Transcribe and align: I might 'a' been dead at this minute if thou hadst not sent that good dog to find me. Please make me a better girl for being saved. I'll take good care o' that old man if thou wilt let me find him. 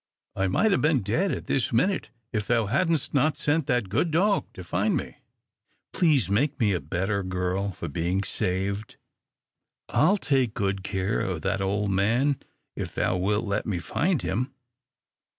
I 0.35 0.47
might 0.47 0.73
'a' 0.73 0.79
been 0.79 1.03
dead 1.03 1.31
at 1.31 1.45
this 1.45 1.71
minute 1.71 2.09
if 2.33 2.47
thou 2.47 2.65
hadst 2.65 3.13
not 3.13 3.37
sent 3.37 3.67
that 3.67 3.87
good 3.87 4.09
dog 4.09 4.51
to 4.55 4.63
find 4.63 4.97
me. 4.97 5.17
Please 5.93 6.27
make 6.27 6.59
me 6.59 6.73
a 6.73 6.79
better 6.81 7.21
girl 7.21 7.69
for 7.71 7.87
being 7.87 8.23
saved. 8.23 8.95
I'll 9.89 10.17
take 10.17 10.55
good 10.55 10.83
care 10.83 11.21
o' 11.21 11.37
that 11.37 11.61
old 11.61 11.91
man 11.91 12.37
if 12.75 12.95
thou 12.95 13.15
wilt 13.17 13.45
let 13.45 13.67
me 13.67 13.77
find 13.77 14.23
him. 14.23 14.51